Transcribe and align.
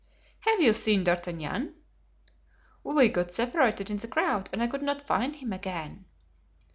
"Have 0.39 0.59
you 0.59 0.73
seen 0.73 1.03
D'Artagnan?" 1.03 1.75
"We 2.83 3.07
got 3.09 3.29
separated 3.29 3.91
in 3.91 3.97
the 3.97 4.07
crowd 4.07 4.49
and 4.51 4.63
I 4.63 4.65
could 4.65 4.81
not 4.81 5.03
find 5.05 5.35
him 5.35 5.53
again." 5.53 6.05